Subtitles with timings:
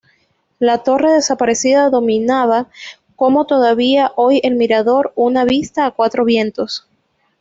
[0.57, 2.71] La torre desaparecida dominaba,
[3.15, 6.89] como todavía hoy el mirador, una vista a cuatro vientos.